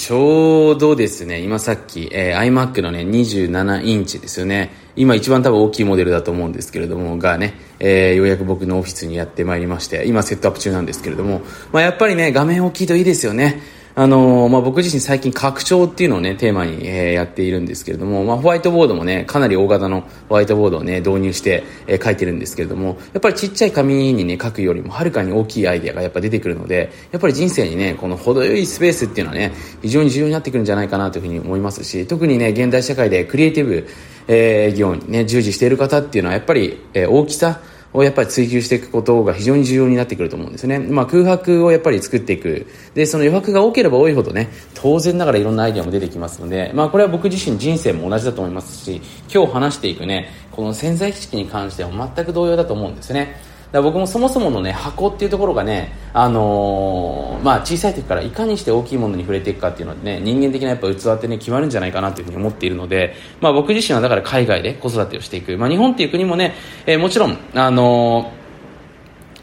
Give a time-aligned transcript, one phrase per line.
[0.00, 4.70] ちょうどですね、今さっき、えー、iMac のね、27インチですよね。
[4.96, 13.60] 今一番多分大きいモデルだと思うんですけれども、がね、えー、ようやく僕のオフィスにやってまいりまして、今セットアップ中なんですけれども、まあやっぱりね、画面大きいといいですよね。
[13.96, 33.88] あのー、まあ、僕自身最近拡張っていうのをね、テーマに、えー、やっているんですけれども、まあ、ホワイトボードもね、かなり大型のホワイトボードをね、導入して、えー、書いてるんですけれども、やっぱりちっちゃい紙にね、書くよりもはるかに大きいアイデアがやっぱ出てくるので、やっぱり人生にね、この程よいスペースっていうのはね、非常に重要になってくるんじゃないかなというふうに思いますし、特にね、現代社会でクリエイティブ、
[34.28, 37.60] えー、業にね、従事している方っていうのはやっぱり、え、大きさ、
[37.92, 40.78] をやっぱり追求していくことが非常に重要になってくると思うんですね。
[40.78, 42.66] まあ、空白をやっぱり作っていく。
[42.94, 49.00] で、その余白が多ければ多いほどね、当然ながらいろんなアイデアも出てきますので、まあ、これは僕自身人生も同じだと思いますし、
[49.32, 53.49] 今日話していくね、この潜在意識に関しては全く同様だと思うんですね。
[53.72, 66.54] だ僕もそもそものね箱っていうところがね、あのー、まあ、小さい時からいかにして大きいものに触れていくかっていうのはね人間的なやっぱ器ってね決まるんじゃないかなというふうに思っているので、まあ、僕自身はだから海外で子育てをしていく、まあ、日本っていう国もね、
[66.86, 68.40] えー、もちろん、あのー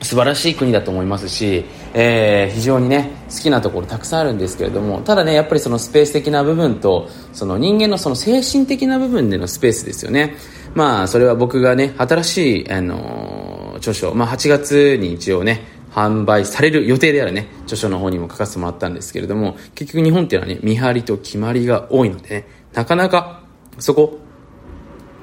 [0.02, 10.36] 素晴らしい国だと思いますし、えー、非常にね好きなところたくさんあるんですけれどもただねやっぱりそのスペース的な部分とその人間のその精神的な部分でのスペースですよね。
[10.76, 23.44] まあそれは僕がね新しい、あの、著書、まあ、8月に一応ね販売される予定であるね著書の方にも書かせてもらったんですけれども結局日本っていうのはね見張りと決まりが多いのでねなかなか
[23.80, 24.20] そこ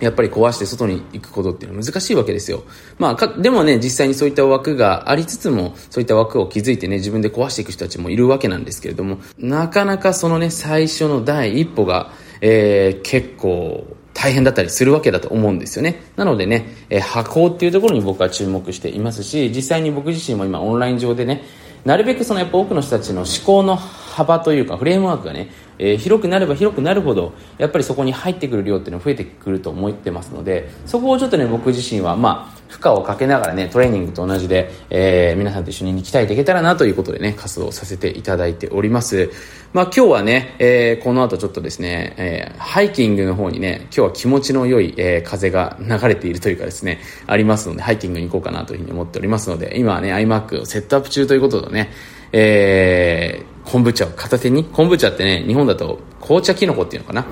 [0.01, 2.65] やっぱり壊して外に行くことっていうのは難しいわけですよ。
[2.99, 13.87] まあ、か、でもね、実際にそういった枠がありつつも、そういった枠を築いてね、自分で壊していく人たちもいるわけなんですけれども、なかなかそのね、最初の第一歩が、えー、結構、
[14.25, 16.01] 大変だったりするわけだと思うんですよね。
[16.17, 21.43] なのでね、えー、箱っていうところに僕は注目していますし、実際に僕自身も今オンライン上でね、
[21.85, 39.31] なるべくそのやっぱ多くの人たちの思考の幅というかフレームワークがね、えー、広くなれば広くなるほどやっぱりそこに入ってくる量っていうのは増えてくると思ってますのでそこをちょっとね僕自身はまあ負荷をかけながらねトレーニングと同じで、えー、皆さんと一緒に鍛えていけたらなということでね活動させていただいております
[39.73, 46.99] まあ今日はね、えー、この後ちょっとですね、えー、ハイキングの方にね今日は気持ちの良い、えー、風が流れているというかですね
[47.29, 51.91] ありますのでハイキングに行こうかなというふうに思っておりますので今はね iMac をセットアップ中ということでね
[52.37, 57.25] えー、昆布茶を片手に、昆布茶ってね、日本だと紅茶キノコっていうのかな。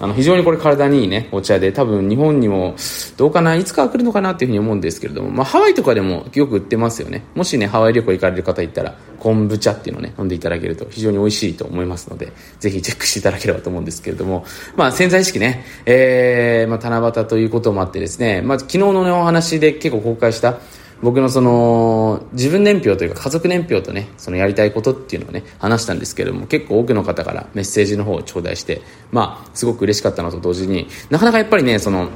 [0.00, 2.76] あの、非常にこれ体にいいね、お茶で、多分日本にも、
[3.16, 7.24] どうかな、いつかは来るのかなっていうふうに思うんですけれども、まあ、ハワイとかでもよく売ってますよね。
[7.34, 14.44] もしね、ハワイ旅行行かれる方いたら、昆布茶っていうのをね、飲んでいただけると非常に美味しいと思いますので、ぜひチェックしていただければと思うんですけれども、
[14.76, 20.58] まあ、潜在意識ね、えー、まあ、七夕ということもあってですね、まあ、昨日のね、お話で結構公開した、
[21.00, 28.82] 僕のその自分年表というか家族年表とねそのやりたいことっていうのをね話したんですけれども結構多くの方からメッセージの方を頂戴して
[29.12, 32.08] まあすごく嬉しかったのと同時になかなかやっぱりねその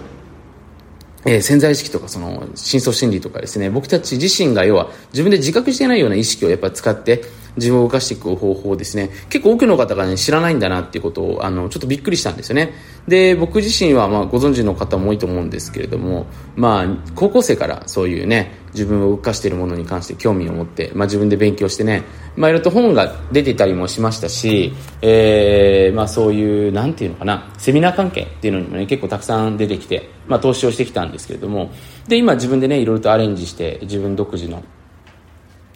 [1.25, 7.23] えー、潜在意識とかその深層心理とかですね僕たち自身が要は自分で自覚してないような意識をやっぱ使って
[7.57, 9.11] 自分を動かしていく方法ですね。
[9.29, 12.73] 結構多くの方がね知らないんだなっていうことをあのちょっとびっくりしたんですよね。
[13.07, 16.27] で僕自身はまあご存知の方も多いと思うんですけれども
[16.57, 22.03] まあ高校生からそういうね自分を動かしているものに関して興味を持って、まあ、自分で勉強してね、
[22.37, 24.73] まあ、いろいろと本が出てたりもしましたし、
[25.03, 31.71] えーまあ、そういうなんていうのかなセミナー関係っていうのにもね結構たくさん出てきて、まあ、投資をしてきたんですけれども
[32.09, 34.63] で今自分でねいろいろとアレンジして自分独自の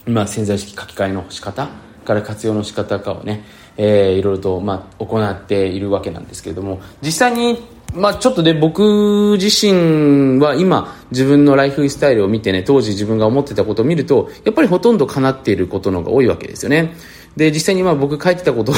[0.07, 1.69] まあ、潜在意識書き換えの仕方
[2.05, 3.45] から活用の仕方かをね、
[3.77, 7.59] えー、いろいろと、まあ、行っているわけなんですけれども実際に、
[7.97, 16.95] まあ、ちょっとね僕自身は今自分のライフスタイルを見てね当時自分が思ってたことを見るとやっぱりほとんど叶っていることの方が多いわけですよね。
[17.37, 18.73] で実際に今僕書いてたこと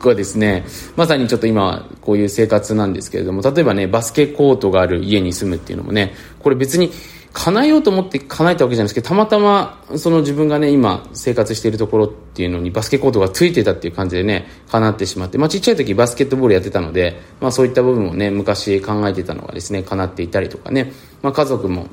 [0.00, 0.64] がですね
[0.96, 6.90] まさにちょっと今こういう生活なんですけれども例えばねバスケコートがある家に住むっていうのもねこれ別に
[7.38, 20.92] 叶えようと思って叶えたわけじゃないですけどたまたまその自分がね今生活しているところっていうのにバスケコートがついてたっていう感じでね叶ってしまって、まあ、ちっちゃい時バスケットボールやってたので、まあ、そういった部分をね昔考えてたのがですね叶っていたりとかね、
[21.22, 21.86] まあ、家族も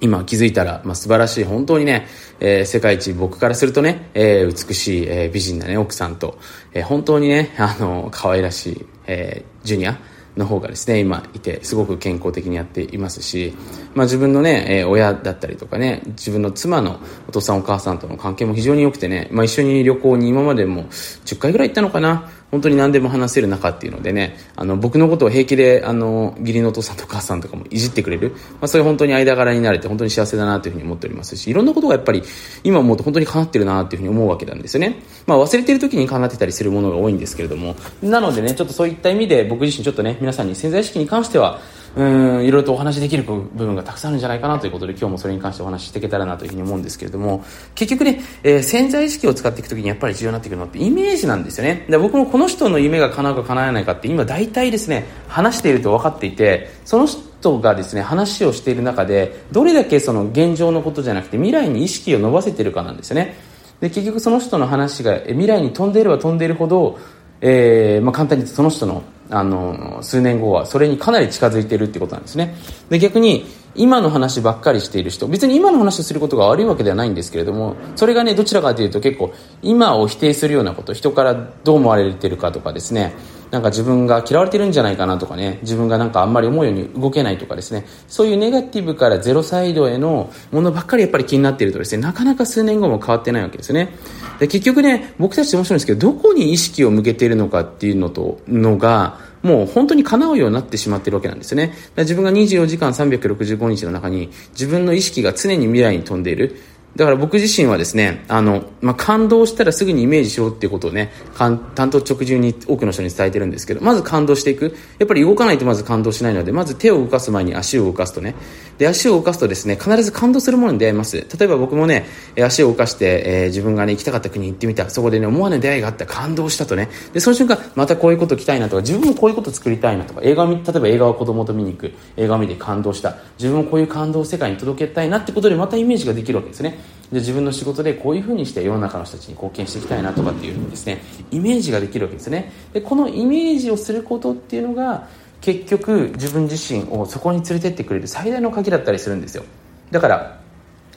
[0.00, 2.06] 今気づいたら、まあ、素晴らしい本当にね、
[2.40, 6.38] えー、世界一僕からするとね、えー、美しい、えー、美人なね奥さんと、
[6.72, 9.98] えー、本当にねあの可愛らしい、えー、ジュニア
[10.36, 13.54] の方がですね今いてすごく健康的にやっていますし、
[13.94, 22.30] まあ、自分のね、えー、親だったりとかね自分の妻のお父さんお母さんとの関係も非常に良くてね、まあ、一緒に旅行に今までも10回ぐらい行ったのかな。
[22.50, 32.22] 本当に何でも話せる中っていうのでね、あの、僕のことを平気で、あの、義理のお父さんとお母さんとかもいじってくれる、まあ、そういう本当に間柄になれて本当に幸せだなというふうに思っておりますし、いろんなことがやっぱり
[32.62, 35.02] 今思うと本当に叶ってるなというふうに思うわけなんですよね。
[35.26, 41.60] まあ、忘れてる時に叶ってたりするものが多いんですけれども、なのでね、ちょっとそういった意味で僕自身ちょっとね、皆さんに潜在意識に関しては、
[41.96, 47.42] うんいろいろとお話しできる部分がたくさんあるんじゃないかなということで今日もそれに関してお話ししていけたらなというふうに思うんですけれども
[47.74, 51.86] 結局ね、えー、潜在意識を使っていくときにやっぱり重要になってくるのってイメージなんですよね。
[51.88, 63.36] で僕もこの人の夢が叶うか叶わないかって今大体ですね話していると分かっていてその人がですね話をしている中でどれだけその現状のことじゃなくて未来に意識を伸ばせているかなんですよね。
[63.80, 66.98] で結局その人の話が未来に飛んでいれば飛んでいるほど
[67.40, 72.54] えーまあ、簡単にその人のあの数年後はそれにかなり近づいているってことなんですね。
[72.90, 83.14] で逆に今の話ばっかりしている人別に今の話をすることが悪いわけではないんですけれどもそれがねどちらかというと結構今を否定するようなこと人からどう思われてるかとかですね。
[83.50, 87.86] なんか自分が嫌われてるんじゃないかなとかね自分がなんかあんまり思うように動けないとかですね。
[88.08, 93.90] そういうネガティブからゼロサイドへのものばっかりやっぱり気になっているとですねなかなか数年後も変わってないわけですね。
[94.38, 101.72] で結局ね僕たちって面白いんですけどどこに意識を向けているのかっていうのとのがもう本当に叶うようになってしまっているわけなんですよね。
[101.96, 106.56] 自分が24時間365日の中に自分の意識が常に未来に飛んでいる。
[106.96, 114.74] だから僕自身はですね、あの、まあ、感動したらすぐにイメージしろっていうことをね、担当直入に多くの人に伝えてるんですけど、まず感動していく。
[114.98, 118.34] やっぱり動かないとまず感動しないので、まず手を動かす前に足を動かすとね。
[118.78, 121.18] で、足を動かすとですね、必ず感動するものに出会います。
[121.18, 122.06] 例えば僕もね、
[122.42, 124.88] 足を動かして、えー、自分がね、行きたかった国に行ってみた。
[124.88, 126.06] そこでね、思わぬ出会いがあった。
[126.06, 126.88] 感動したとね。
[127.12, 131.92] で、その瞬間、またこういうこと来たいなとか、自分もこういうこと作りたいなとか、映画を見、例えば映画を子供と見に行く。
[132.16, 133.16] 映画を見て感動した。
[133.38, 136.85] 自分もこういう感動を世界に届けたいなってことで、またイメージができるわけですね。
[137.12, 142.52] で自分の仕事でこういうふうにして世の中の人たちに貢献していきたいなとかっていうふうにですねイメージができるわけですね。
[142.72, 145.06] でこのイメージをすることっていうのが
[145.40, 149.44] 結局自分自身をそこに連れてってくれる最大の鍵だったりするんですよ。
[149.90, 150.40] だから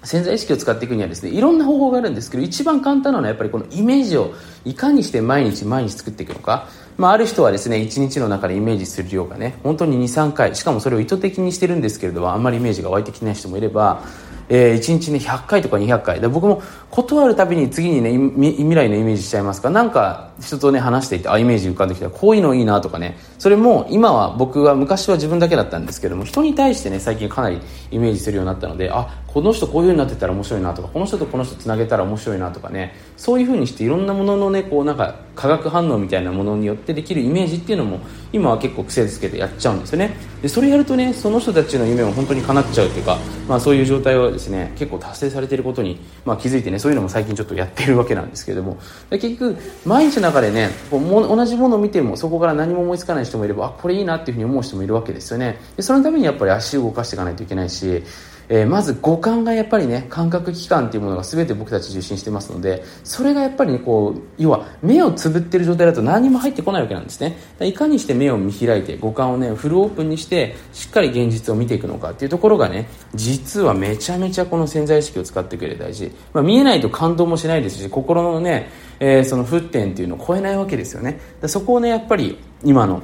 [0.03, 4.33] 潜在意識を使っていくにはですねいろんな方法があるんですけど一番簡単なのはやっぱりこのイメージを
[4.63, 14.03] いかにして毎日毎日作っていくのか、まあ、ある人はですね1日の中でイメージする量がね本当に23回しかもそれを意図的にしてるんですけれどもあんまりイメージが湧いてきない人もいれば
[14.49, 16.19] えー、1日ね100回とか200回。
[16.19, 18.11] で僕も断るたびに次にね
[18.57, 19.69] 未来のイメージしちゃいますか。
[19.69, 22.09] なんか人とね話していてあイメージ浮かんできた。
[22.09, 23.17] こういうのいいなとかね。
[23.37, 27.61] それも今は僕は昔は自分だけだったんですけども人に対してね最近かなり
[27.91, 32.95] イメージするようになったのであこの人こういう風になってたら面白いなとかこの人とこの人つなげたら面白いなとかね。
[33.15, 37.99] そういう風にしていろんなもののねこうなんか化学反応みたいなものによってできるイメージっていうのも
[38.33, 40.15] 今は結構癖つけてやっちゃうんですよね。
[40.41, 43.17] でそれやるとねその人たちの夢も本当に叶っちゃうっていうか、
[43.47, 48.77] まあ、そういう状態はですね結構達成されていることに、まあ、気づいてねそういうのも最近ちょっとやってるわけなんですけれども。
[49.09, 55.57] 結局毎日の中でねこうも同じものを見てもそこから何も思いつかない人もいればあこれいいなっていうふうに思う人もいるわけですよね。
[55.75, 58.03] でそのためにやっぱり足を動かしていかないといけないし
[58.49, 67.37] えー、まず五感がやっぱりね感覚器官っていうものが全て僕たち受信してますのでそれがやっぱりねこう要は目をつぶってる状態だと何も入ってこないわけなんですね。
[67.61, 78.69] いかにして目を見開いて五感をねフルオープンにしてしっかり現実を見ていくのかっていうところがね実はめちゃめちゃこの潜在意識を使ってくれる大事、まあ、見えないと感動もしないですし心のね、
[78.99, 81.19] えー、その沸点っていうのを超えないわけですよね。
[81.45, 83.03] そこをねやっぱり今の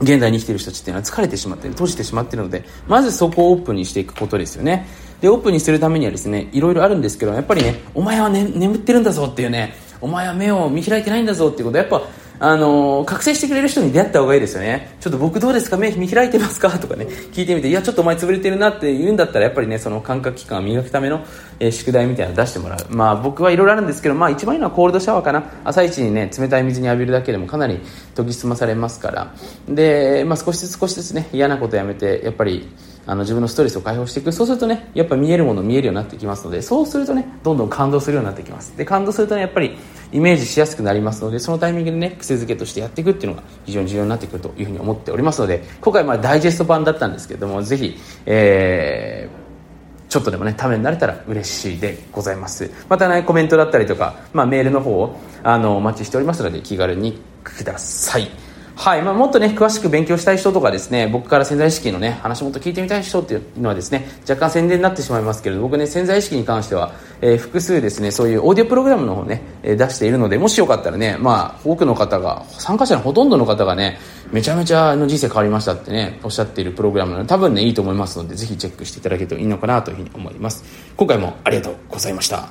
[0.00, 4.86] 現代に生きてる人たちっていうのは疲れてしまってる閉じてしまっているのでまずそこをオープンにしていくことですよね。
[5.20, 12.02] でオープンにするためにはですねいろいろあるんですけどやっぱりねお前は、ね、眠ってるんだぞっていうねお前は目を見開いてないんだぞっていうことやっぱ
[12.40, 14.96] あのー、覚醒してくれる人に出会った方がいいですよね。
[15.00, 15.76] ちょっと僕どうですか？
[15.76, 16.70] 目見開いてますか？
[16.78, 21.24] とかね、聞いてみて、いや、ちょっとお前潰れてるなって言うんだったら、やっぱりね、その感覚器官を磨くための、
[21.58, 22.78] えー、宿題みたいなの出してもらう。
[22.90, 25.50] まあ僕はいろいろあるんですけど、まあ一番いいのはコールドシャワーかな。
[25.64, 27.80] 朝一にね、冷たい水に浴びるだけでもかなり
[28.14, 29.34] 研ぎ澄まされますから。
[29.68, 32.68] で、まあ少しずつ少しずつね、嫌なことやめて、やっぱり、
[33.08, 39.78] あの自分のストレスを解放していくそうするとねやっぱ見えるもの見えるようになってきますのでそうするとねどんどん感動するようになってきますで感動するとねやっぱり
[40.12, 47.96] イメージしやすくなりますのでそのタイミングでね癖づけとしてやっていくっていうのが非常に重要になってくるというふうに思っておりますので今回まあダイジェスト版だったんですけどもぜひ、
[48.26, 49.48] えー、
[50.08, 52.70] ちょっとでもね、ためになれたら嬉しいでございます。
[52.88, 58.47] またね、コメントだったりとか、まあメールの方を、あの、お待ちしておりますので、気軽にください。
[58.78, 73.98] はいまあ、もっとね詳しく勉強したい人とかですね僕から潜在意識のね話もっと聞いてみたい人っていうのはですね若干宣伝になってしまいますけれど僕ね潜在意識に関しては、えー、複数ですねそういうオーディオプログラムの方ね、えー、出しているのでもしよかったらねまあ多くの方が参加者のほとんどの方がね
[74.30, 80.62] めちゃめちゃの人生変わりましたってねおっしゃっているプログラムなので多分ねいいと思いますのでぜひチェックしていただけるといいのかなというふうに思います。
[80.96, 82.46] 今回もありがとうございました。